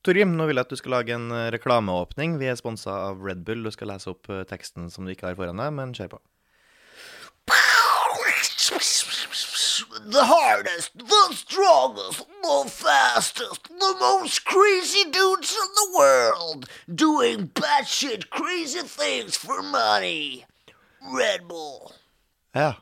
[0.00, 2.38] Torgrim, nå vil jeg at du skal lage en eh, reklameåpning.
[2.40, 3.66] Vi er sponsa av Red Bull.
[3.66, 6.22] Du skal lese opp eh, teksten som du ikke har foran deg, men kjør på.
[10.10, 18.30] The hardest, the strongest, the fastest, the most crazy dudes in the world doing batshit
[18.30, 20.44] crazy things for money.
[21.02, 21.92] Red Bull.
[22.54, 22.74] Ja.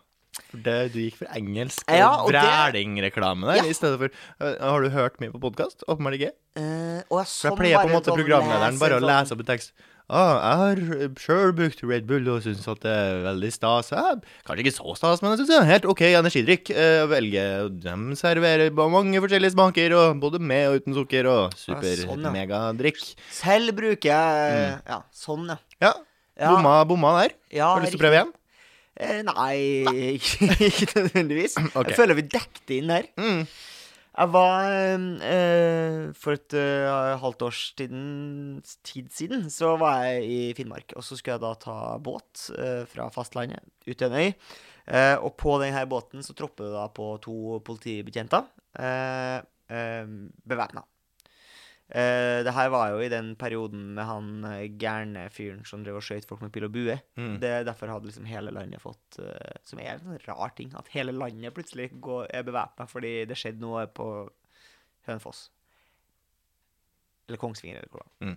[0.49, 3.69] For det, du gikk for engelsk Ja, og vrælingreklame der, Ja.
[3.69, 4.09] i stedet for
[4.41, 5.85] uh, Har du hørt mye på podkast?
[5.89, 6.33] Åpenbart ikke.
[6.57, 9.33] Uh, og jeg For jeg pleier på en måte sånn programlederen bare å sånn- lese
[9.37, 9.73] opp en tekst.
[10.09, 13.91] Ah, jeg har sjøl brukt Red Bull og syns at det er veldig stas.
[13.92, 14.15] Ja,
[14.48, 16.70] kanskje ikke så stas, men jeg syns det er helt OK energidrikk.
[16.73, 21.92] Eh, velger, de serverer mange forskjellige smaker, og både med og uten sukker, og super
[22.01, 22.73] sånn, ja.
[23.37, 25.59] Selv bruker jeg Ja, sånn, ja.
[25.83, 25.92] Ja,
[26.41, 26.55] Ja.
[26.56, 27.34] bomma, bomma der.
[27.53, 28.33] ja Har du lyst til å prøve igjen?
[28.98, 29.87] Eh, nei,
[30.19, 31.59] ikke, nødvendigvis.
[31.79, 31.93] Okay.
[31.93, 33.06] Jeg føler vi dekket inn der.
[33.20, 33.45] Mm.
[34.19, 40.41] Jeg var eh, For et eh, halvt års tiden, tid siden så var jeg i
[40.59, 40.97] Finnmark.
[40.98, 44.33] Og så skulle jeg da ta båt eh, fra fastlandet ut til en øy.
[44.89, 48.47] Eh, og på denne båten så tropper det da på to politibetjenter
[48.81, 49.39] eh,
[49.70, 50.06] eh,
[50.48, 50.83] bevæpna.
[51.89, 55.97] Eh, det her var jo i den perioden med han uh, gærne fyren som drev
[55.97, 56.98] og skjøt folk med pil og bue.
[57.17, 57.39] Mm.
[57.41, 60.75] Det, derfor hadde liksom hele landet fått uh, Som er en sånn rar ting.
[60.77, 64.09] At hele landet plutselig går, er bevæpna fordi det skjedde noe på
[65.09, 65.47] Hønefoss.
[67.28, 68.12] Eller Kongsvinger, eller hvordan.
[68.25, 68.36] Mm.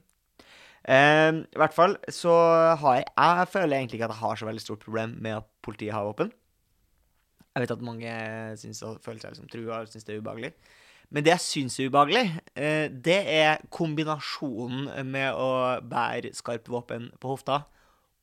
[0.81, 2.33] Eh, I hvert fall så
[2.81, 5.49] har jeg Jeg føler egentlig ikke at jeg har så veldig stort problem med at
[5.61, 6.31] politiet har våpen.
[7.51, 8.13] Jeg vet at mange
[8.57, 10.53] synes, føler seg liksom trua og syns det er ubehagelig.
[11.11, 12.23] Men det jeg syns er ubehagelig,
[12.55, 15.51] eh, det er kombinasjonen med å
[15.83, 17.65] bære skarpt våpen på hofta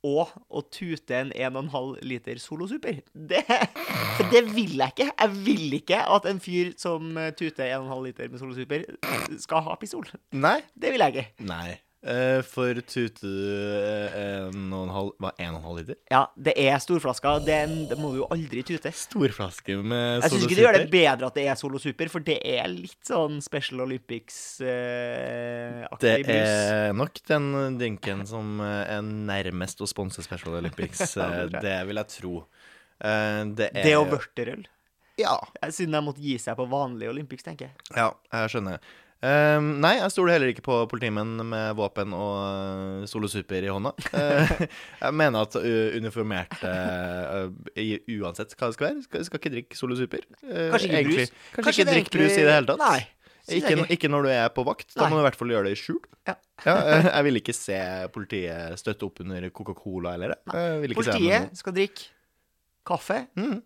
[0.06, 3.00] og å tute en 1,5 liter Solosuper.
[3.12, 3.42] Det,
[4.16, 5.08] for det vil jeg ikke.
[5.10, 8.86] Jeg vil ikke at en fyr som tuter 1,5 liter med Solosuper,
[9.42, 10.06] skal ha pistol.
[10.32, 10.60] Nei.
[10.78, 11.46] Det vil jeg ikke.
[11.50, 11.80] Nei.
[11.98, 13.38] Eh, for tute du
[14.14, 15.96] en og en halv Hva, en og en halv liter?
[16.12, 17.32] Ja, det er storflaska.
[17.42, 17.56] Det,
[17.90, 18.92] det må du jo aldri tute.
[18.94, 22.22] Storflaske med Jeg syns ikke det gjør det bedre at det er Solo Super, for
[22.22, 26.38] det er litt sånn Special Olympics-aktig Det brus.
[26.38, 27.50] er nok den
[27.80, 31.02] drinken som eh, er nærmest å sponse Special Olympics.
[31.18, 32.34] eh, det vil jeg tro.
[32.98, 34.62] Uh, Det er Det og vørterøl.
[35.18, 35.34] Ja.
[35.74, 37.74] Siden de måtte gi seg på vanlig Olympics, tenker jeg.
[37.98, 38.78] ja, jeg skjønner.
[39.18, 43.70] Eh, nei, jeg stoler heller ikke på politimenn med våpen og uh, Solo Super i
[43.72, 43.90] hånda.
[44.14, 44.52] Uh,
[45.02, 47.48] jeg mener at uniformerte uh,
[48.20, 50.22] uansett hva det skal være, skal, skal ikke drikke Solo Super.
[50.46, 51.24] Eh, Kanskje ikke egentlig.
[51.24, 51.32] brus?
[51.56, 52.84] Kanskje, Kanskje ikke egentlig- brus i det hele tatt.
[52.84, 53.00] Nei,
[53.58, 54.10] Ikke, ikke.
[54.12, 54.92] når du er på vakt.
[54.94, 55.10] Da Nei.
[55.10, 56.00] må du i hvert fall gjøre det i skjul.
[56.28, 56.34] Ja.
[56.66, 57.80] Ja, eh, jeg vil ikke se
[58.14, 60.94] politiet støtte opp under Coca-Cola eller det.
[60.94, 62.06] Politiet skal drikke
[62.86, 63.24] kaffe.
[63.40, 63.58] Mm.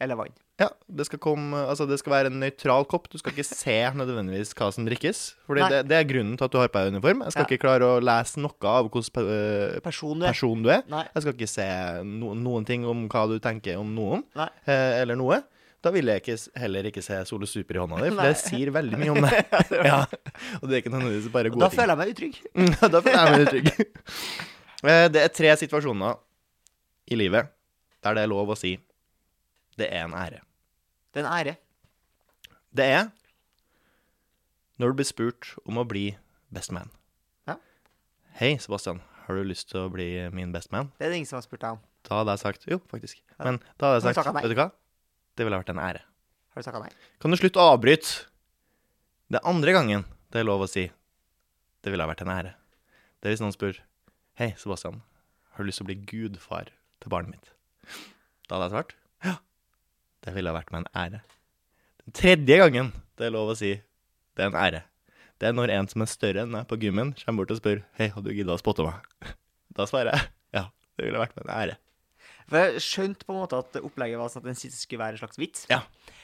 [0.00, 0.32] eller vann.
[0.62, 3.08] Ja, det skal, komme, altså det skal være en nøytral kopp.
[3.10, 5.22] Du skal ikke se nødvendigvis hva som drikkes.
[5.48, 7.24] Fordi det, det er grunnen til at du har på deg uniform.
[7.26, 7.48] Jeg skal Ja.
[7.48, 10.28] ikke klare å lese noe av hvilken pe- Person du er.
[10.30, 10.84] person du er.
[10.92, 11.02] Nei.
[11.10, 11.66] Jeg skal ikke se
[12.06, 15.40] no, noen ting om hva du tenker om noen, eh, eller noe.
[15.82, 18.30] Da vil jeg ikke, heller ikke se Sole Super i hånda di, for Nei.
[18.30, 19.74] det sier veldig mye om deg.
[19.90, 19.98] ja,
[20.62, 21.66] og det er ikke nødvendigvis bare gode ting.
[21.66, 22.40] da føler jeg meg utrygg.
[22.94, 23.74] Da føler jeg meg utrygg.
[24.86, 26.16] Eh, Det er tre situasjoner
[27.10, 27.50] i livet
[28.06, 28.76] der det er lov å si
[29.76, 30.43] det er en ære.
[31.14, 31.54] Det er en ære.
[32.74, 33.04] Det er
[34.82, 36.08] når du blir spurt om å bli
[36.54, 36.88] best man.
[37.46, 37.54] Ja.
[38.40, 38.98] Hei, Sebastian.
[39.24, 40.90] Har du lyst til å bli min best man?
[40.98, 41.84] Det er det ingen som har spurt deg om.
[42.04, 43.20] Da hadde jeg sagt jo, faktisk.
[43.36, 43.46] Ja.
[43.46, 44.66] Men da hadde jeg sagt vet du hva?
[45.38, 46.02] Det ville vært en ære.
[46.50, 46.90] Har du takka nei?
[47.22, 48.26] Kan du slutte å avbryte?
[49.30, 50.04] Det er andre gangen
[50.34, 50.88] det er lov å si
[51.84, 52.52] det ville vært en ære.
[53.22, 53.78] Det er hvis noen spør
[54.34, 54.98] Hei, Sebastian.
[55.54, 57.52] Har du lyst til å bli gudfar til barnet mitt?
[58.50, 59.38] Da hadde jeg svart ja.
[60.24, 61.22] Det ville ha vært meg en ære.
[62.04, 64.82] Den tredje gangen det er lov å si det er en ære.
[65.38, 67.82] Det er når en som er større enn meg på gymmen, kommer bort og spør
[67.98, 69.04] Hei, hadde du gidda å spotte meg?
[69.74, 70.68] Da svarer jeg ja.
[70.94, 71.76] Det ville ha vært meg en ære.
[72.46, 75.16] For jeg skjønte på en måte at opplegget var sånn at den siste skulle være
[75.16, 75.64] en slags vits.
[75.70, 75.80] Ja.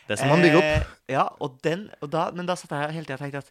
[0.06, 0.68] Det er som man bygger opp.
[0.68, 3.50] Eh, ja, og den, og da, men da satt jeg hele tida og tenkte at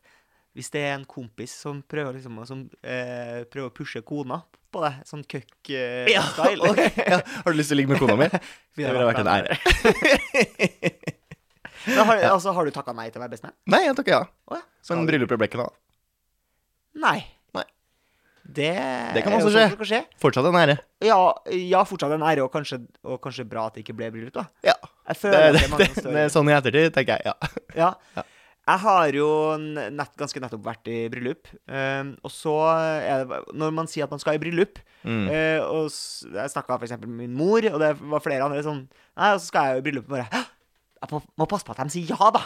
[0.57, 4.41] hvis det er en kompis som prøver, liksom, som, eh, prøver å pushe kona
[4.73, 6.23] på deg, sånn Ja,
[6.69, 6.79] ok.
[7.13, 7.19] ja.
[7.43, 8.27] Har du lyst til å ligge med kona mi?
[8.79, 9.57] Det ville vært en ære.
[11.89, 13.55] Har, altså, har du takka nei til å være bestemann?
[13.71, 14.23] Nei, jeg takker ja.
[14.51, 14.65] Oh, ja.
[14.91, 15.09] Men du?
[15.09, 15.77] bryllupet ble ikke noe av.
[16.99, 17.19] Nei.
[18.49, 18.73] Det,
[19.13, 19.77] Det kan også sånn skje.
[19.77, 19.99] kan skje.
[20.23, 20.75] Fortsatt en ære.
[21.05, 21.17] Ja,
[21.53, 24.47] ja, fortsatt en ære, og kanskje, og kanskje bra at det ikke ble bryllup, da.
[24.65, 24.73] Ja.
[25.09, 27.29] Jeg Det, føler det, det det, det sånn i ettertid, tenker jeg.
[27.29, 27.93] Ja.
[28.17, 28.23] Ja.
[28.69, 29.27] Jeg har jo
[29.57, 31.47] nett, ganske nettopp vært i bryllup.
[31.65, 32.53] Uh, og så
[33.01, 35.29] er det Når man sier at man skal i bryllup Mm.
[35.31, 35.85] uh, Og
[36.35, 36.91] jeg snakka f.eks.
[36.99, 38.81] med min mor, og det var flere andre sånn
[39.15, 40.09] Nei, og så skal jeg jo i bryllup.
[40.11, 40.41] Bare «Hæ?
[40.99, 42.41] Jeg må, må passe på at de sier ja, da.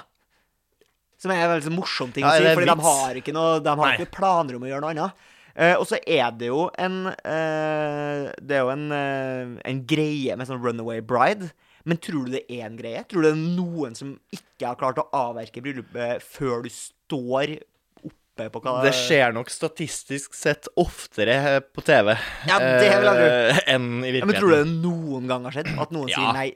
[1.17, 3.73] Som er en veldig sånn morsom ting å si, fordi de har ikke noe De
[3.73, 3.95] har Nei.
[3.97, 5.25] ikke planer om å gjøre noe annet.
[5.57, 10.61] Uh, og så er det jo en Det er jo en, en greie med sånn
[10.61, 11.49] runaway bride.
[11.85, 13.03] Men tror du det er en greie?
[13.11, 17.57] Tror du det er noen som ikke har klart å avverke bryllupet før du står
[18.07, 22.13] oppe på hva Det skjer nok statistisk sett oftere på TV
[22.47, 23.13] Ja, det jeg tro.
[23.19, 24.27] eh, enn i Ja, virkeligheten.
[24.31, 25.73] men tror du det noen gang har skjedd?
[25.79, 26.15] At noen Ja.
[26.15, 26.47] sier nei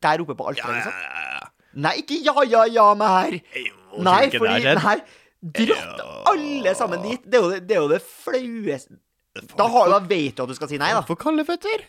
[0.00, 0.92] der oppe på Ja, liksom?
[0.94, 1.48] ja, ja, ja.
[1.74, 3.40] Nei, ikke ja, ja, ja med her.
[3.98, 4.74] Nei, fordi det?
[4.82, 4.96] Nei,
[5.42, 6.22] dratt Ja.
[6.32, 7.20] alle sammen dit.
[7.28, 8.98] Det er jo det, det, er jo det flaueste
[9.56, 11.02] da, da vet du at du skal si nei, da.
[11.06, 11.84] For kalde føtter.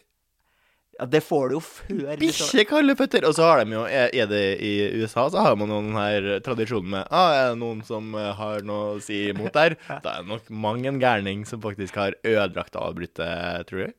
[0.99, 3.23] Ja, det får du jo før Bikkje kalde føtter.
[3.29, 6.27] Og så har de jo Er det i USA, så har man jo den her
[6.43, 9.77] tradisjonen med Ah, er det noen som eh, har noe å si imot der?
[10.03, 13.95] Da er det nok mang en gærning som faktisk har ødelagt avbrytet, tror jeg.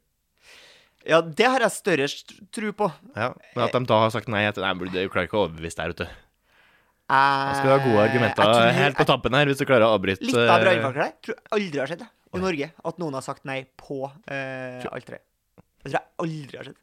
[1.08, 2.08] Ja, det har jeg større
[2.52, 2.90] tro på.
[3.16, 5.80] Ja, Men at de da har sagt nei etter Nei, du klarer ikke å overbevise
[5.80, 6.18] der, vet du.
[7.10, 9.96] Jeg, skal ha gode argumenter jeg tror- helt på tampen her, hvis du klarer å
[9.96, 11.16] avbryte Litt av eh, brannfakler der.
[11.24, 12.70] Tror jeg aldri har skjedd det, i Norge.
[12.92, 15.24] At noen har sagt nei på uh, alteret.
[15.80, 16.78] Det tror jeg aldri har skjedd.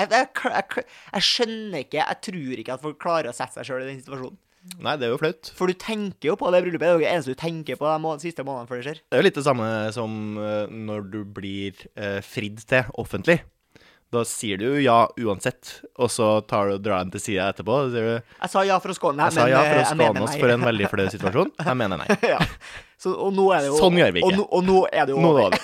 [0.00, 3.68] Jeg, jeg, jeg, jeg skjønner ikke Jeg tror ikke at folk klarer å sette seg
[3.68, 4.38] sjøl i den situasjonen.
[4.84, 5.48] Nei, det er jo flaut.
[5.56, 6.84] For du tenker jo på det bryllupet.
[6.84, 8.98] Det er jo det eneste du tenker på de siste månedene før det skjer.
[9.08, 13.38] Det er jo litt det samme som eh, når du blir eh, fridd til offentlig.
[14.10, 17.76] Da sier du jo ja uansett, og så tar du drar den til sida etterpå.
[17.94, 19.54] du Jeg sa ja for å skåne deg, Jeg mener nei.
[19.54, 21.52] Jeg sa ja eh, for å skåne oss for en veldig flau situasjon.
[21.62, 22.08] Jeg mener nei.
[22.34, 22.40] ja.
[23.00, 24.28] Så, og nå er det jo Sånn gjør vi ikke.
[24.28, 25.54] Og nå, og nå er det jo over.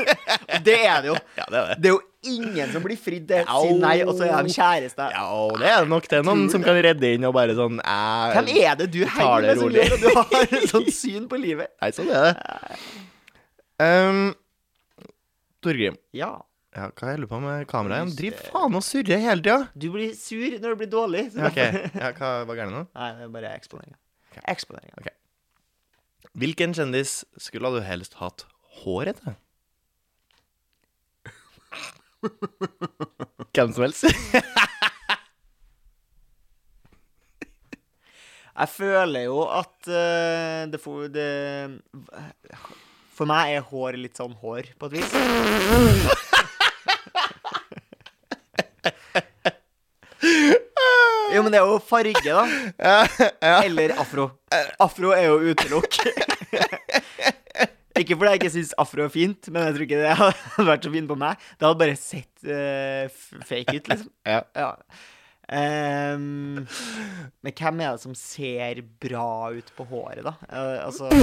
[0.66, 0.78] det.
[0.90, 1.18] Er det jo.
[1.38, 1.76] Ja, det er det.
[1.84, 2.00] Det er jo
[2.34, 5.06] ingen som blir fridd til å si nei, og så er de kjæreste.
[5.14, 6.20] Ja, og det er nok det.
[6.26, 9.78] Noen som kan redde inn og bare sånn Hvem er det du henger med som
[9.78, 11.70] gjør at du har et sånt syn på livet?
[11.80, 12.34] Nei, sånn er det.
[13.80, 14.20] Um,
[15.64, 16.32] Torgrim, Ja.
[16.76, 18.10] ja, hva jeg lurer på med kameraet?
[18.10, 18.18] igjen?
[18.18, 19.60] Driv faen og surrer hele tida.
[19.78, 21.24] Du blir sur når du blir dårlig.
[21.38, 21.62] Ja, ok.
[22.02, 22.84] Ja, hva var gærent nå?
[22.98, 23.98] Nei, det er bare eksponeringa.
[24.34, 24.42] Ok.
[24.56, 25.14] Eksponeringa.
[26.38, 28.44] Hvilken kjendis skulle du helst hatt
[28.84, 29.34] hår etter?
[33.50, 34.04] Hvem som helst.
[38.60, 41.80] Jeg føler jo at uh, det for, det
[43.16, 45.12] For meg er hår litt sånn hår, på et vis.
[51.30, 52.42] Jo, men det er jo farge, da.
[53.66, 54.28] Eller afro.
[54.78, 55.96] Afro er jo utelukk.
[57.98, 60.86] Ikke fordi jeg ikke syns afro er fint, men jeg tror ikke det hadde vært
[60.86, 61.42] så fint på meg.
[61.58, 64.12] Det hadde bare sett uh, fake ut, liksom.
[64.30, 64.44] Ja.
[64.54, 64.70] Ja.
[65.50, 66.68] Um,
[67.42, 70.38] men hvem er det som ser bra ut på håret, da?
[70.46, 71.10] Uh, altså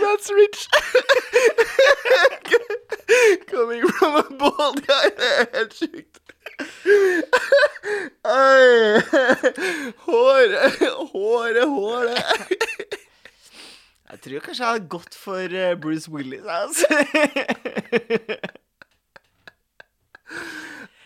[0.00, 0.68] That's rich.
[3.46, 5.10] Coming from a bald guy.
[5.16, 6.20] Det er helt sjukt.
[8.24, 9.00] Oi.
[10.04, 10.82] Håret,
[11.12, 12.22] håret, håret.
[14.10, 16.44] Jeg tror kanskje jeg hadde gått for eh, Bruce Willis.
[16.44, 16.86] Altså.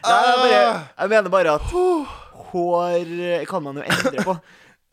[0.05, 0.59] Nei, jeg, bare,
[0.99, 4.37] jeg mener bare at hår eh, kan man jo endre på.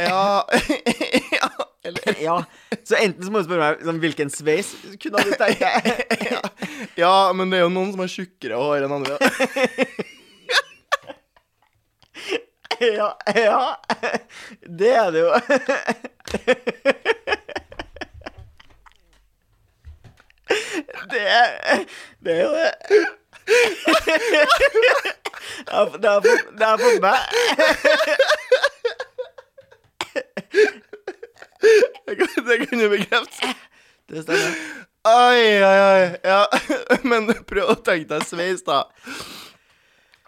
[0.02, 0.48] Ja.
[1.38, 1.48] ja.
[1.86, 2.44] Eller Ja,
[2.88, 5.62] Så enten så må du spørre meg sånn, hvilken sveis kunne du tenkt deg?
[6.32, 6.40] ja.
[6.98, 9.20] ja, men det er jo noen som har tjukkere hår enn andre.
[12.82, 13.62] Ja, ja.
[14.66, 15.30] Det er det jo.
[21.12, 21.84] Det er,
[22.24, 22.72] det er jo det.
[25.68, 25.98] Det er, for,
[26.58, 27.20] det er for meg.
[32.08, 33.54] Det kan, du bekrefte.
[34.10, 34.56] Det stemmer.
[35.08, 36.08] Oi, oi, oi.
[36.26, 36.46] Ja,
[37.10, 38.84] men prøv å tenke deg sveis, da.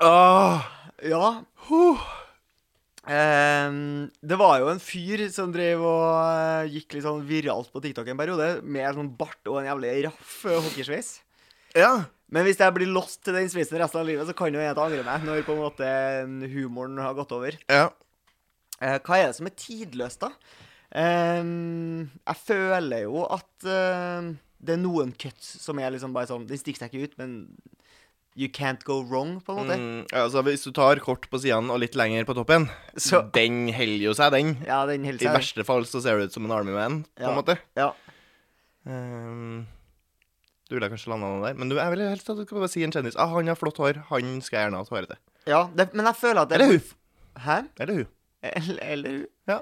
[0.01, 0.63] Åh.
[1.09, 1.27] Ja.
[3.11, 7.81] Ehm, det var jo en fyr som drev og eh, gikk litt sånn viralt på
[7.83, 11.17] TikTok en periode, med sånn bart og en jævlig raff eh, hockeysveis.
[11.75, 12.05] Ja.
[12.33, 14.77] Men hvis jeg blir lost til den sveisen resten av livet, så kan jo jeg
[14.77, 15.89] angre meg når på en måte
[16.53, 17.59] humoren har gått over.
[17.67, 17.89] Ja.
[18.79, 20.31] Eh, hva er det som er tidløst, da?
[21.03, 23.51] Ehm, jeg føler jo at
[24.63, 27.31] det er noen cuts som er liksom bare sånn Den stikker seg ikke ut, men
[28.35, 29.75] you can't go wrong, på en måte.
[29.77, 33.67] Mm, altså, hvis du tar kort på sidene og litt lenger på toppen, Så- den
[33.73, 34.57] holder jo seg, den.
[34.65, 35.29] Ja, den I seg.
[35.33, 37.29] verste fall så ser du ut som en army man, på Ja.
[37.29, 37.57] en måte.
[37.77, 37.91] Ja.
[38.85, 39.67] Um,
[40.69, 41.53] Du ville kanskje landa noe der.
[41.59, 43.15] Men du, jeg vel helst at du skal bare si en kjendis.
[43.19, 43.99] Ah, han har flott hår.
[44.09, 45.19] Han skal jeg gjerne ha håret til.
[45.51, 46.81] Ja, det, men jeg føler at det Eller hun.
[47.43, 47.57] Hæ?
[47.83, 48.07] Eller hun.
[48.43, 49.27] Eller, eller hun.
[49.51, 49.59] Ja.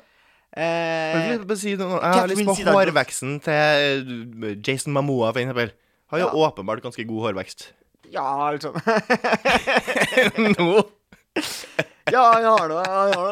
[0.55, 1.73] Eh, jeg, si.
[1.73, 5.71] Jeg har lyst på Catherine hårveksten til eh, Jason Mamoa, for eksempel.
[6.13, 7.71] Har jo åpenbart ganske god hårvekst.
[8.11, 8.71] Ja, altså
[10.57, 10.71] Nå
[12.11, 12.75] Ja, han har det.
[12.91, 13.25] Han har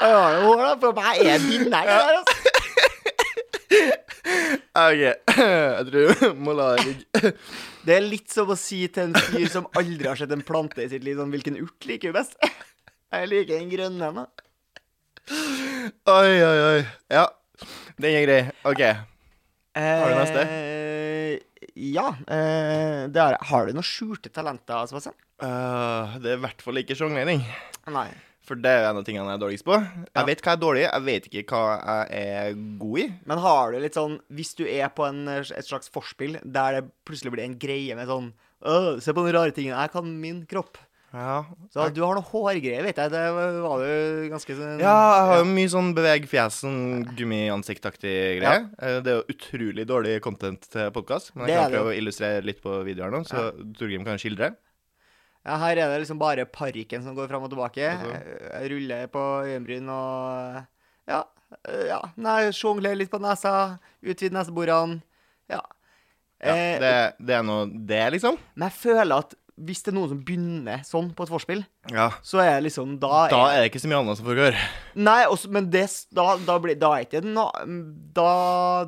[0.00, 0.70] Han har det hår, da.
[0.80, 1.84] For meg er binær.
[1.84, 2.34] det der, Altså.
[4.74, 5.02] OK.
[5.04, 7.32] Jeg tror jeg må la det ligge.
[7.84, 10.80] Det er litt som å si til en fyr som aldri har sett en plante
[10.82, 12.38] i sitt liv, sånn Hvilken urt liker du best?
[12.40, 14.08] Jeg liker den grønne.
[14.16, 14.24] da.
[16.14, 16.80] Oi, oi, oi.
[17.12, 17.26] Ja.
[18.00, 18.40] Den er grei.
[18.66, 18.82] OK.
[19.74, 20.46] Har du neste?
[21.76, 22.08] Ja.
[22.26, 23.42] Eh, det har jeg.
[23.50, 25.16] Har du noen skjulte talenter, Sebastian?
[25.42, 27.42] Uh, det er i hvert fall ikke sjonglering.
[27.92, 28.08] Nei.
[28.44, 29.76] For det er en av tingene jeg er dårligst på.
[29.80, 30.24] Jeg Ja.
[30.28, 31.62] vet hva jeg er dårlig i, jeg vet ikke hva
[32.10, 33.06] jeg er god i.
[33.24, 36.90] Men har du litt sånn Hvis du er på en, et slags forspill der det
[37.08, 38.32] plutselig blir en greie med sånn
[39.00, 39.76] Se på den rare tingen.
[39.76, 40.78] Jeg kan min kropp.
[41.14, 43.10] Ja, Så du har noe hårgreier, vet jeg.
[43.12, 43.20] Det
[43.62, 46.80] var jo ganske sånn ja jeg har jo mye sånn beveg fjes, sånn
[47.14, 48.64] gummiansiktaktig greie.
[48.66, 48.96] Ja.
[49.04, 51.98] Det er jo utrolig dårlig content til podkast, men jeg det kan det prøve å
[52.00, 53.44] illustrere litt på videoen nå, så
[53.78, 54.56] Torgrim kan skildre.
[55.44, 57.84] Ja, her er det liksom bare parykken som går fram og tilbake.
[57.92, 58.18] Altså.
[58.48, 60.62] Jeg ruller på øyenbryn og
[61.06, 61.22] Ja.
[61.68, 62.00] øh, ja.
[62.16, 63.78] Nei, Sjongler litt på nesa.
[64.02, 65.02] Utvider neseborene.
[65.52, 65.60] Ja.
[66.40, 66.94] Ja, Eh, det,
[67.24, 68.36] det er noe det, liksom.
[68.56, 72.10] Men jeg føler at hvis det er noen som begynner sånn på et vorspiel, Ja.
[72.22, 74.56] så er det liksom Da, Da er det ikke så mye annet som foregår.
[74.96, 77.50] Nei, også, men det, da, da, blir, da er ikke no,
[78.14, 78.86] Da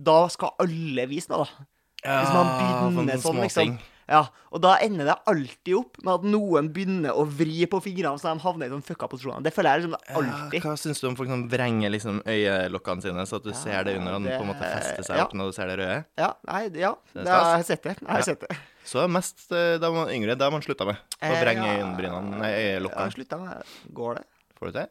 [0.00, 1.66] Da skal alle vise noe, da.
[2.00, 3.78] Hvis man begynner sånn, liksom.
[4.10, 8.18] Ja, og da ender det alltid opp med at noen begynner å vri på fingrene
[8.18, 9.44] så de havner i sånn fucka posisjoner.
[9.46, 10.62] Det føler jeg liksom Ja, alltid.
[10.64, 13.94] hva syns du om folk som vrenger liksom øyelokkene sine, så at du ser det
[14.00, 15.28] under og den på en måte fester seg ja.
[15.28, 16.00] opp når du ser det røde?
[16.18, 16.94] Ja, nei, ja.
[17.14, 17.94] Det Det har sett det.
[18.00, 18.22] Jeg har Ja.
[18.32, 18.56] sett det.
[18.84, 20.96] Så mest eh, da man var yngre, da man slutta med.
[21.20, 21.76] Å Eh, vrenge ja.
[21.80, 23.12] øyenbrynene, nei, øyelokkene.
[23.14, 24.24] slutta med Går det?
[24.58, 24.88] Får du til?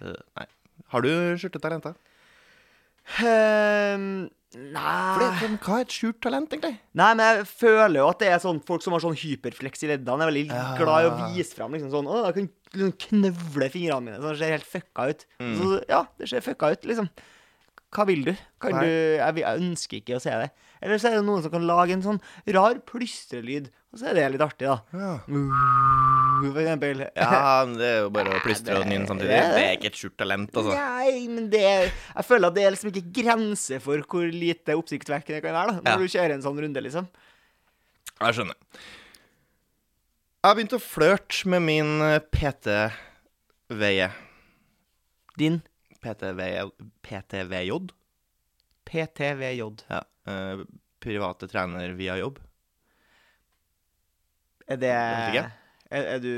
[0.00, 0.14] Nei.
[0.38, 0.46] nei.
[0.92, 1.94] Har du skjulte talenter?
[3.22, 6.76] Ehm, For nei det, for hva er et skjult talent, egentlig?
[6.98, 9.90] Nei, men jeg føler jo at det er sånn folk som har sånn hyperflex i
[9.94, 10.64] leddene, er veldig Ja.
[10.78, 14.30] glad i å vise fram liksom sånn Å, jeg kan liksom knøvle fingrene mine, så
[14.32, 15.26] det ser helt fucka ut.
[15.40, 15.54] Mm.
[15.58, 17.08] Så, ja, det ser fucka ut, liksom.
[17.92, 18.32] Hva vil du?
[18.62, 18.82] Kan Nei.
[18.86, 20.50] du jeg, jeg ønsker ikke å se det.
[20.82, 22.20] Eller så er det noen som kan lage en sånn
[22.56, 24.78] rar plystrelyd, og så er det litt artig, da.
[24.96, 25.10] Ja.
[26.42, 27.04] For eksempel.
[27.20, 29.28] ja, men det er jo bare å plystre og nynne samtidig.
[29.30, 29.52] det det.
[29.54, 30.72] Det er ikke et skjult talent, altså.
[30.74, 34.74] Nei, men det er, Jeg føler at det er liksom ikke grenser for hvor lite
[34.80, 35.84] oppsiktsvekkende det kan være, da.
[35.84, 36.00] Når Ja.
[36.02, 37.06] du kjører en sånn runde, liksom.
[38.22, 38.58] Jeg skjønner.
[40.42, 44.08] Jeg har begynt å flørte med min eh, PT-veie.
[45.38, 45.60] Din
[46.02, 46.70] PTV,
[47.06, 47.80] PTVJ?
[48.88, 49.66] PTVJ.
[49.88, 50.02] Ja.
[50.28, 50.64] Uh,
[51.02, 52.38] private trener via jobb.
[54.70, 54.92] Er det
[55.92, 56.30] er, er, du,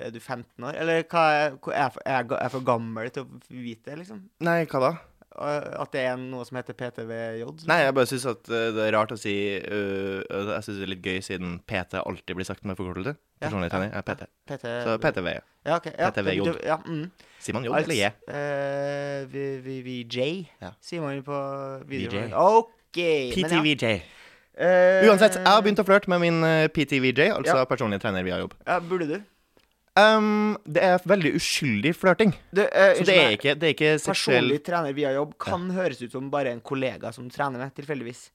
[0.00, 0.78] er du 15 år?
[0.80, 4.22] Eller hva er, jeg er jeg for gammel til å vite det, liksom?
[4.46, 4.92] Nei, hva da?
[5.34, 7.66] At det er noe som heter PTVJ?
[7.68, 10.86] Nei, jeg bare syns at eh, det er rart å si øh, Jeg syns det
[10.86, 13.16] er litt gøy siden PT alltid blir sagt med forkortelse.
[13.44, 14.26] Personlig trener Ja, PT.
[14.48, 15.28] PT, Så PTV.
[15.64, 15.86] Ja, ok.
[15.98, 16.44] Ja, PTVJ.
[16.52, 17.10] det- Ja, mm.
[17.40, 18.10] Sier man J eller J?
[18.28, 19.26] Eh,
[19.64, 20.46] VJ,
[20.80, 21.38] sier man på
[21.88, 22.36] videregående.
[22.36, 23.00] OK.
[23.34, 24.02] PTVJ.
[24.54, 28.36] Uh, Uansett, jeg har begynt å flørte med min eh, PTVJ, altså personlig trener via
[28.38, 28.52] jobb.
[28.68, 29.16] Ja, burde du?
[29.98, 32.32] Um, det er veldig uskyldig flørting.
[32.54, 35.68] du eh, Så det er ikke, det er ikke seksuell Personlig trener via jobb kan
[35.74, 38.28] høres ut som bare en kollega som trener med, tilfeldigvis.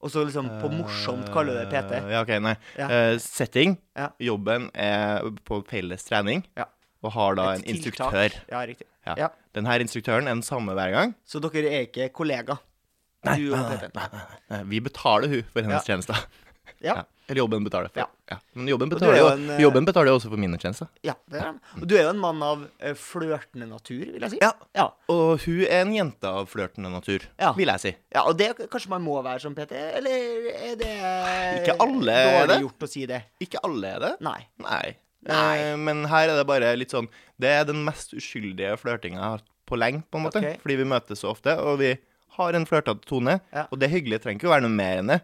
[0.00, 1.92] Og så liksom på morsomt kaller du det PT.
[1.98, 2.54] Eh, Ja, ok, nei.
[2.78, 2.86] Ja.
[2.88, 3.76] Uh, setting.
[3.98, 4.10] Ja.
[4.22, 6.66] Jobben er på felles trening, Ja.
[7.02, 8.12] og har da Et en tiltak.
[8.12, 8.36] instruktør.
[8.52, 8.86] Ja, riktig.
[9.06, 9.14] Ja.
[9.16, 9.28] Ja.
[9.54, 11.14] Den her instruktøren er den samme hver gang.
[11.26, 12.58] Så dere er ikke kollega?
[13.24, 14.06] Nei, nei, nei,
[14.50, 14.62] nei.
[14.70, 16.14] Vi betaler hun for hennes tjenester.
[16.84, 17.02] Ja.
[17.28, 18.06] Eller jobben betaler for.
[18.30, 18.36] Ja.
[18.56, 20.88] Men jobben er betaler, jo en, eh, jobben betaler også for mine tjenester.
[21.04, 21.74] Ja, det er det.
[21.82, 24.38] Og du er jo en mann av uh, flørtende natur, vil jeg si.
[24.40, 24.52] Ja.
[24.78, 24.86] ja.
[25.12, 27.52] Og hun er en jente av flørtende natur, Ja.
[27.58, 27.92] vil jeg si.
[28.14, 30.94] Ja, og det kanskje man må være som PT, eller er det
[31.60, 32.60] Ikke alle er det.
[32.64, 33.22] gjort å si det?
[33.44, 34.14] Ikke alle er det.
[34.24, 34.40] Nei.
[34.64, 34.96] Nei.
[35.28, 35.54] Nei.
[35.58, 37.08] Eh, men her er det bare litt sånn
[37.42, 40.40] Det er den mest uskyldige flørtinga jeg har hatt på lenge, på en måte.
[40.40, 40.56] Okay.
[40.62, 41.90] Fordi vi møtes så ofte, og vi
[42.38, 43.34] har en flørtete tone.
[43.52, 43.66] Ja.
[43.68, 45.18] Og det hyggelige trenger ikke å være noe mer enn det.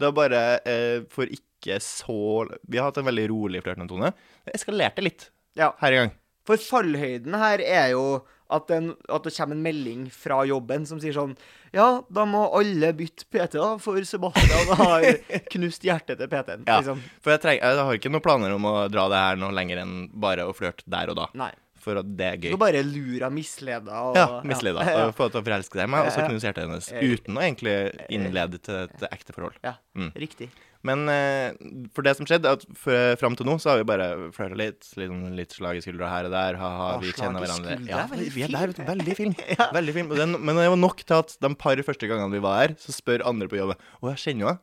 [0.00, 2.16] Det er bare eh, for ikke så
[2.64, 4.12] Vi har hatt en veldig rolig flørtende tone.
[4.48, 5.28] Det eskalerte litt
[5.60, 5.74] Ja.
[5.82, 6.12] her i gang.
[6.48, 8.04] For fallhøyden her er jo
[8.50, 11.36] at, den, at det kommer en melding fra jobben som sier sånn
[11.76, 15.04] Ja, da må alle bytte PT, da, for Sebastian har
[15.54, 16.64] knust hjertet til PT-en.
[16.66, 16.80] Ja.
[16.80, 17.04] Liksom.
[17.22, 19.84] For jeg, treng, jeg har ikke noen planer om å dra det her noe lenger
[19.84, 21.28] enn bare å flørte der og da.
[21.38, 21.52] Nei.
[21.82, 22.58] For at det er Du gøy.
[22.60, 24.84] bare lura, misleda og Ja, misleda.
[24.86, 26.28] Ja, Og få til å forelske seg i meg, og så Ja, ja.
[26.30, 26.92] knuse hjertet hennes.
[26.92, 27.76] Eh, Uten å egentlig
[28.10, 29.56] innlede til et ekte forhold.
[29.64, 29.74] ja.
[29.96, 30.12] Mm.
[30.14, 30.50] Riktig.
[30.82, 31.52] Men eh,
[31.92, 34.86] for det som skjedde, at f- fram til nå så har vi bare flørta litt.
[34.96, 36.56] Litt, litt slag i skuldra her og der.
[36.56, 37.74] Ha-ha, vi kjenner hverandre.
[37.86, 38.84] Ja, vi er der, vet du.
[38.88, 39.34] Veldig fin.
[39.76, 40.08] Veldig fin.
[40.16, 42.94] Er men det var nok til at de par første gangene vi var her, så
[42.96, 44.58] spør andre på jobben Å, jeg kjenner henne.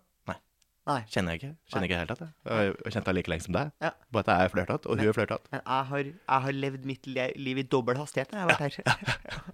[0.87, 1.01] Nei.
[1.11, 1.49] Kjenner jeg ikke.
[1.71, 2.31] Kjenner ikke helt det jeg.
[2.47, 3.71] Jeg har kjent henne like lenge som deg.
[3.83, 3.89] Ja.
[4.15, 5.51] Bare at jeg er flørtete, og hun er flørtete.
[5.51, 8.63] Men jeg har, jeg har levd mitt liv i dobbel hastighet når jeg har vært
[8.63, 9.51] her.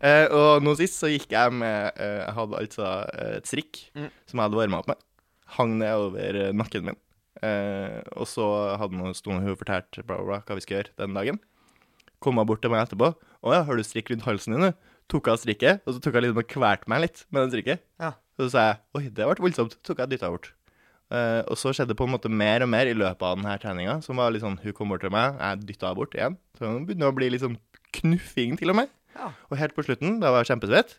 [0.00, 3.82] uh, og nå sist så gikk jeg med uh, Jeg hadde altså eh, et strikk
[3.94, 4.08] Mm.
[4.30, 5.04] som jeg hadde varma opp med.
[5.58, 6.98] Hang ned over nakken min.
[7.40, 8.44] Uh, og så
[8.80, 11.40] hadde noen, sto hun og fortalte bla, bla, bla, hva vi skal gjøre den dagen.
[12.20, 13.12] Kom hun bort til meg etterpå.
[13.40, 16.14] 'Å ja, har du strikk rundt halsen din?' du?» Tok av strikket, og så tok
[16.14, 17.80] hun liksom og kvalte meg litt med den strikket.
[17.98, 18.12] Ja.
[18.38, 19.78] Så sa jeg 'oi, det ble voldsomt'.
[19.82, 20.52] Tok jeg dytta bort.
[21.10, 23.56] Eh, og så skjedde det på en måte mer og mer i løpet av denne
[23.62, 23.98] treninga.
[24.04, 26.36] Som var litt sånn, Hun kom bort til meg, jeg dytta henne bort igjen.
[26.58, 27.58] Så hun begynte å bli litt sånn
[27.98, 28.92] knuffing, til og med.
[29.16, 29.32] Ja.
[29.50, 30.98] Og helt på slutten, da var jeg kjempesvett.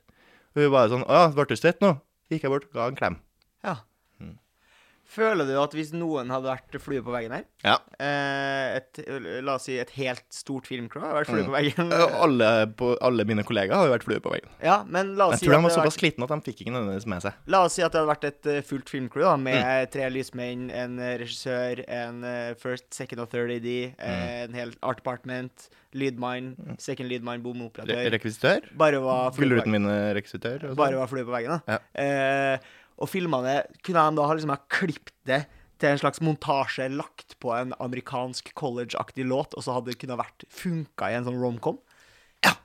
[0.56, 2.96] Og hun bare sånn 'Å ja, ble du svett nå?' Gikk jeg bort, ga en
[2.96, 3.20] klem.
[3.63, 3.77] ja.
[5.12, 5.15] Mm.
[5.18, 7.77] Føler du at hvis noen hadde vært flue på veggen her Ja.
[8.00, 9.01] eh, et,
[9.44, 11.50] La oss si et helt stort filmcrew hadde vært flue Mm.
[11.50, 11.91] på veggen.
[12.24, 12.50] Alle,
[12.80, 14.50] på, alle mine kollegaer har jo vært flue på veggen.
[14.63, 16.72] Ja, men la oss Jeg si tror de var såpass slitne at de fikk ikke
[16.75, 17.34] nødvendigvis med seg.
[17.48, 19.91] La oss si at det hadde vært et eh, fullt filmcrew da, med Mm.
[19.91, 22.24] tre lysmenn, en eh, regissør, en
[22.56, 24.48] first, second og third AD, mm.
[24.48, 28.62] en hel art department, lydmann, second lydmann, bomoperatør Re rekvisitør.
[28.77, 30.70] Gullruten mine rekvisitør.
[30.75, 31.01] Bare sånn.
[31.03, 31.75] var flue på veggen, da.
[31.75, 31.80] Ja.
[32.00, 32.58] Eh,
[33.01, 35.43] og filmene kunne de da ha liksom klippet det
[35.81, 40.22] til en slags montasje lagt på en amerikansk college-aktig låt, og så hadde det kunnet
[40.22, 41.81] vært funka i en sånn romcom.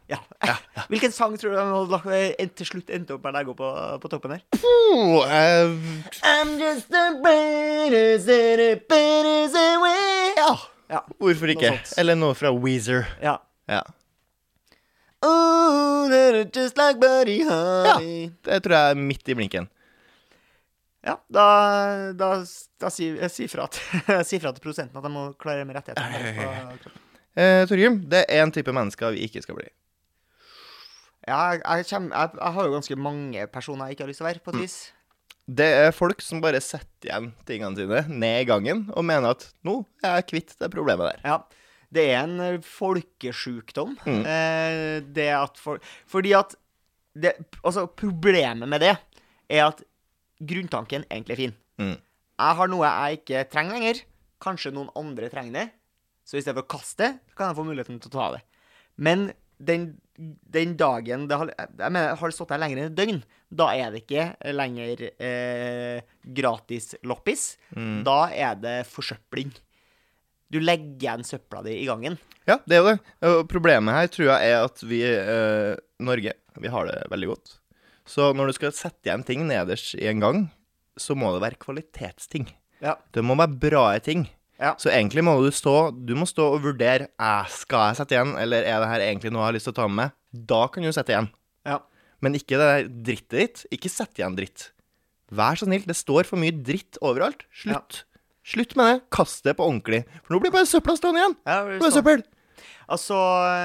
[0.07, 0.21] Ja.
[0.47, 0.55] ja.
[0.87, 3.51] Hvilken sang tror du de hadde lagt, eh, til slutt endte opp med å legge
[3.53, 3.71] opp på,
[4.05, 4.45] på toppen her?
[4.63, 5.75] Oh, uh...
[6.23, 10.33] I'm just a better, better, better way.
[10.39, 10.53] Ja.
[10.95, 11.03] ja.
[11.19, 11.75] hvorfor ikke?
[11.75, 11.95] Noe.
[11.99, 13.09] Eller noe fra Weezer.
[13.25, 13.41] ja.
[13.67, 13.83] Ja.
[15.27, 16.07] Oh,
[16.55, 18.31] just like Buddy Holly.
[18.47, 19.67] Det tror jeg er midt i blinken.
[21.07, 21.47] Ja, da,
[22.19, 22.31] da,
[22.83, 23.69] da sier jeg sier fra
[24.27, 26.77] si fra til produsenten at de må klare med rettighetene.
[27.37, 29.69] Eh, Torgrim, det er en type mennesker vi ikke skal bli.
[31.27, 34.23] Ja, jeg, jeg, kommer, jeg, jeg har jo ganske mange personer jeg ikke har lyst
[34.23, 34.77] til å være, på et vis.
[35.47, 39.45] Det er folk som bare setter igjen tingene sine ned i gangen og mener at
[39.67, 41.21] nå er jeg kvitt det problemet der.
[41.23, 41.67] Ja.
[41.97, 43.95] Det er en eh, folkesjukdom.
[44.03, 44.23] Mm.
[44.27, 45.79] Eh, det at for,
[46.11, 46.57] Fordi at
[47.17, 49.85] det, Altså, problemet med det er at
[50.41, 51.57] grunntanken egentlig fin.
[51.81, 51.97] Mm.
[52.37, 54.03] Jeg har noe jeg ikke trenger lenger.
[54.43, 55.67] Kanskje noen andre trenger det.
[56.27, 58.43] Så i stedet for å kaste det, kan jeg få muligheten til å ta det.
[58.99, 59.29] Men
[59.63, 63.21] den, den dagen det har, jeg mener, har det stått der lenger enn et døgn,
[63.57, 66.01] da er det ikke lenger eh,
[66.37, 67.53] gratis loppis.
[67.77, 68.01] Mm.
[68.07, 69.55] Da er det forsøpling.
[70.53, 72.19] Du legger igjen søpla di i gangen.
[72.47, 72.99] Ja, det er jo det.
[73.51, 77.57] Problemet her tror jeg er at vi, eh, Norge, vi har det veldig godt.
[78.07, 80.45] Så når du skal sette igjen ting nederst i en gang,
[80.97, 82.49] så må det være kvalitetsting.
[82.85, 82.97] Ja.
[83.13, 84.27] Det må være bra ting.
[84.61, 84.75] Ja.
[84.81, 88.31] Så egentlig må du stå Du må stå og vurdere eh, Skal jeg sette igjen,
[88.41, 90.15] eller er det her egentlig noe jeg har lyst til å ta med meg.
[90.49, 91.29] Da kan du sette igjen.
[91.69, 91.77] Ja.
[92.25, 93.65] Men ikke det der drittet ditt.
[93.77, 94.71] Ikke sett igjen dritt.
[95.37, 97.45] Vær så snill, det står for mye dritt overalt.
[97.53, 98.05] Slutt.
[98.47, 98.99] Slutt med det.
[99.13, 100.05] Kast det på ordentlig.
[100.23, 101.37] For nå blir bare søpla stående igjen.
[101.45, 102.23] Ja, Det blir søppel.
[102.87, 103.19] Altså,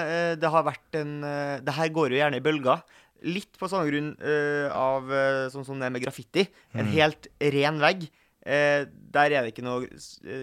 [0.09, 2.81] eh, det har vært en eh, Det her går jo gjerne i bølger.
[3.21, 6.47] Litt på samme grunn uh, av eh, sånn som det med graffiti.
[6.73, 6.91] En Mm.
[6.95, 8.07] helt ren vegg.
[8.41, 9.85] Uh, der er det ikke noe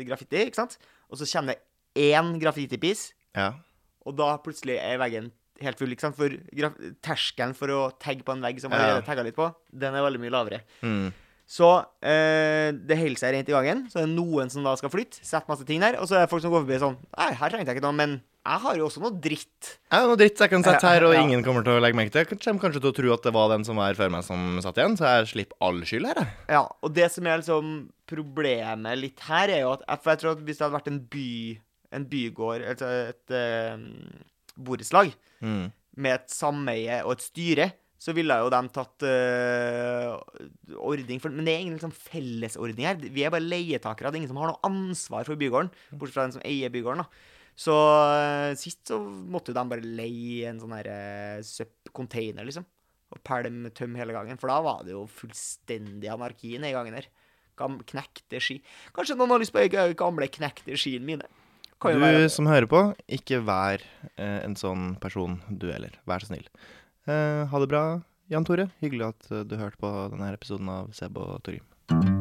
[0.07, 0.79] graffiti, ikke sant?
[1.11, 1.63] Og så kommer det
[2.13, 3.55] én graffitipis, Ja.
[4.07, 5.91] og da plutselig er veggen helt full.
[5.91, 6.15] ikke sant?
[6.15, 6.29] For
[7.03, 8.87] terskelen for å tagge på en vegg som man Ja.
[8.93, 10.61] allerede tagga litt på, den er veldig mye lavere.
[10.83, 11.13] Mm.
[11.49, 13.87] Så eh, det holder seg rent i gangen.
[13.89, 15.97] Så det er noen som da skal flytte, sette masse ting der.
[15.99, 17.97] Og så er det folk som går forbi sånn Nei, her trengte jeg ikke noe,
[17.97, 19.79] men jeg har jo også noe dritt.
[19.93, 21.21] Ja, noe dritt jeg kan sette her, og Ja.
[21.23, 22.25] ingen kommer til å legge merke til.
[22.25, 24.61] Jeg kommer kanskje til å tro at det var den som var før meg, som
[24.65, 26.29] satt igjen, så jeg slipper all skyld her, jeg.
[26.49, 30.33] Ja, og det som er liksom problemet litt her, er jo at For jeg tror
[30.33, 31.59] at hvis det hadde vært en by
[31.91, 33.77] En bygård, altså et eh,
[34.61, 35.73] borettslag, Mm.
[35.97, 40.19] med et sameie og et styre, så ville jo de tatt uh,
[40.79, 42.95] ordning for Men det er ingen liksom fellesordning her.
[43.01, 44.11] Vi er bare leietakere.
[44.13, 47.03] Det er ingen som har noe ansvar for bygården, bortsett fra den som eier bygården.
[47.03, 47.09] da.
[47.59, 47.75] Så
[48.15, 52.67] eh, sist så måtte de bare leie en sånn her uh, container, liksom.
[53.09, 54.39] Og pælme tøm hele gangen.
[54.39, 57.09] For da var det jo fullstendig anarki nede i gangen her.
[57.59, 58.61] Gam knekte ski.
[58.95, 59.65] Kanskje noen har lyst på
[59.99, 61.27] gamle knekte skiene mine.
[61.79, 63.83] Jo være Du som hører på, ikke vær
[64.17, 65.95] eh, en sånn person du heller.
[66.11, 66.47] Vær så snill.
[67.07, 67.85] Eh, ha det bra,
[68.33, 68.69] Jan Tore.
[68.83, 72.18] Hyggelig at eh, du hørte på denne episoden av Seb og Torgrim.